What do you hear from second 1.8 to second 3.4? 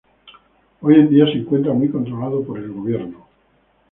controlado por el gobierno.